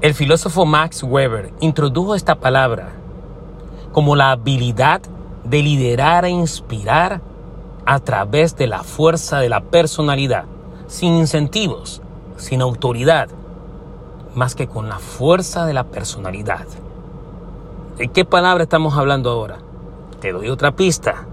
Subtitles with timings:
[0.00, 2.92] El filósofo Max Weber introdujo esta palabra
[3.90, 5.02] como la habilidad
[5.42, 7.20] de liderar e inspirar
[7.84, 10.44] a través de la fuerza de la personalidad,
[10.86, 12.00] sin incentivos,
[12.36, 13.28] sin autoridad,
[14.36, 16.66] más que con la fuerza de la personalidad.
[17.96, 19.58] ¿De qué palabra estamos hablando ahora?
[20.20, 21.26] Te doy otra pista.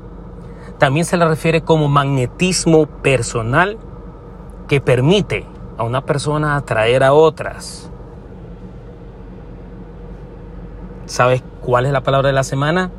[0.79, 3.77] También se le refiere como magnetismo personal
[4.67, 5.45] que permite
[5.77, 7.91] a una persona atraer a otras.
[11.05, 12.91] ¿Sabes cuál es la palabra de la semana?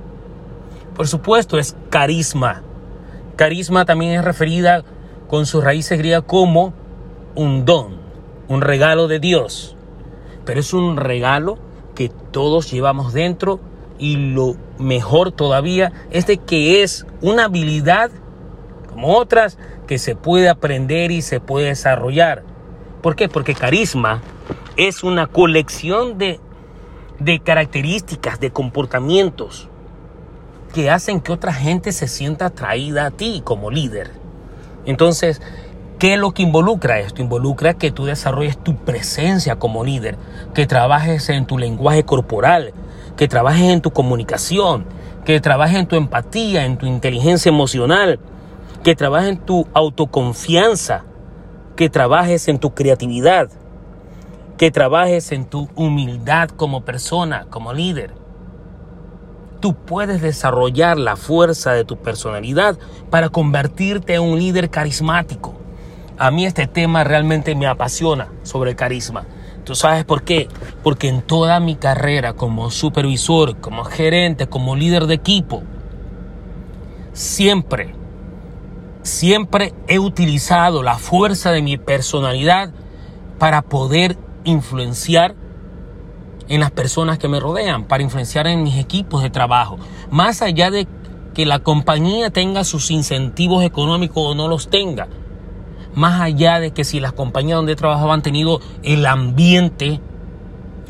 [0.94, 2.62] Por supuesto, es carisma.
[3.36, 4.84] Carisma también es referida
[5.28, 6.72] con sus raíces griegas como
[7.34, 7.98] un don,
[8.48, 9.76] un regalo de Dios.
[10.44, 11.58] Pero es un regalo
[11.94, 13.60] que todos llevamos dentro
[13.98, 18.10] y lo mejor todavía es de que es una habilidad
[18.88, 22.44] como otras que se puede aprender y se puede desarrollar.
[23.02, 23.28] ¿Por qué?
[23.28, 24.22] Porque carisma
[24.76, 26.40] es una colección de,
[27.18, 29.68] de características, de comportamientos
[30.74, 34.10] que hacen que otra gente se sienta atraída a ti como líder.
[34.84, 35.40] Entonces,
[35.98, 37.22] ¿Qué es lo que involucra esto?
[37.22, 40.18] Involucra que tú desarrolles tu presencia como líder,
[40.52, 42.74] que trabajes en tu lenguaje corporal,
[43.16, 44.84] que trabajes en tu comunicación,
[45.24, 48.20] que trabajes en tu empatía, en tu inteligencia emocional,
[48.84, 51.04] que trabajes en tu autoconfianza,
[51.76, 53.48] que trabajes en tu creatividad,
[54.56, 58.14] que trabajes en tu humildad como persona, como líder.
[59.60, 62.78] Tú puedes desarrollar la fuerza de tu personalidad
[63.10, 65.56] para convertirte en un líder carismático
[66.18, 69.26] a mí este tema realmente me apasiona sobre el carisma.
[69.64, 70.48] ¿Tú sabes por qué?
[70.82, 75.62] Porque en toda mi carrera como supervisor, como gerente, como líder de equipo,
[77.12, 77.94] siempre,
[79.02, 82.70] siempre he utilizado la fuerza de mi personalidad
[83.38, 85.34] para poder influenciar
[86.48, 89.78] en las personas que me rodean, para influenciar en mis equipos de trabajo.
[90.10, 90.88] Más allá de
[91.34, 95.08] que la compañía tenga sus incentivos económicos o no los tenga
[95.96, 100.00] más allá de que si las compañías donde trabajaba han tenido el ambiente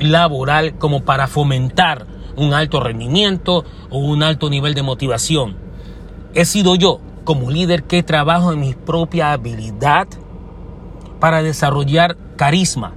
[0.01, 2.07] laboral como para fomentar
[2.37, 5.57] un alto rendimiento o un alto nivel de motivación.
[6.35, 10.09] He sido yo, como líder, que trabajo en mi propia habilidad
[11.21, 12.93] para desarrollar carisma,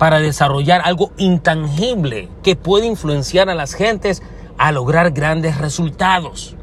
[0.00, 4.22] para desarrollar algo intangible que puede influenciar a las gentes
[4.56, 6.56] a lograr grandes resultados.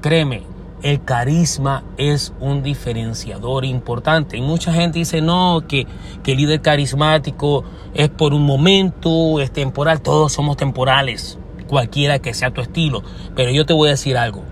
[0.00, 0.42] Créeme,
[0.82, 4.36] el carisma es un diferenciador importante.
[4.36, 5.86] Y mucha gente dice, no, que,
[6.24, 7.62] que el líder carismático
[7.94, 10.00] es por un momento, es temporal.
[10.02, 11.38] Todos somos temporales,
[11.68, 13.04] cualquiera que sea tu estilo.
[13.36, 14.42] Pero yo te voy a decir algo.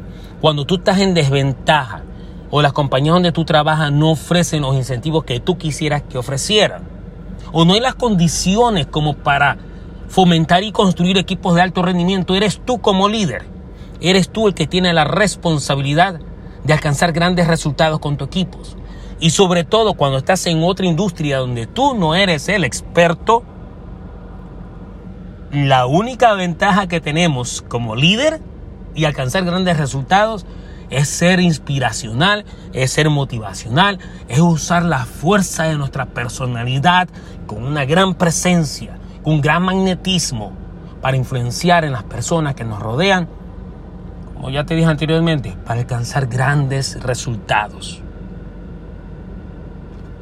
[0.40, 2.04] Cuando tú estás en desventaja
[2.48, 6.97] o las compañías donde tú trabajas no ofrecen los incentivos que tú quisieras que ofrecieran,
[7.52, 9.58] o no hay las condiciones como para
[10.08, 13.58] fomentar y construir equipos de alto rendimiento, eres tú como líder
[14.00, 16.20] Eres tú el que tiene la responsabilidad
[16.64, 18.58] de alcanzar grandes resultados con tu equipo.
[19.20, 23.42] Y sobre todo cuando estás en otra industria donde tú no eres el experto,
[25.50, 28.40] la única ventaja que tenemos como líder
[28.94, 30.46] y alcanzar grandes resultados
[30.90, 37.08] es ser inspiracional, es ser motivacional, es usar la fuerza de nuestra personalidad
[37.46, 40.52] con una gran presencia, con un gran magnetismo
[41.00, 43.28] para influenciar en las personas que nos rodean
[44.38, 48.00] como ya te dije anteriormente, para alcanzar grandes resultados.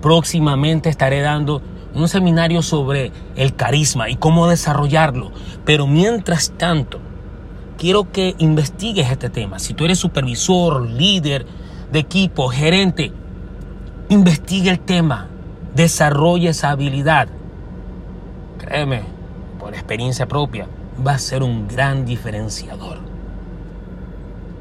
[0.01, 1.61] Próximamente estaré dando
[1.95, 5.33] un seminario sobre el carisma y cómo desarrollarlo.
[5.67, 6.99] Pero mientras tanto,
[7.77, 9.59] quiero que investigues este tema.
[9.59, 11.47] Si tú eres supervisor, líder
[11.93, 13.13] de equipo, gerente,
[14.09, 15.29] investigue el tema,
[15.75, 17.29] desarrolle esa habilidad.
[18.59, 19.03] Créeme,
[19.59, 20.67] por experiencia propia,
[21.07, 22.99] va a ser un gran diferenciador.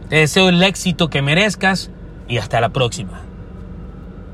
[0.09, 1.89] Te deseo el éxito que merezcas
[2.27, 3.24] y hasta la próxima.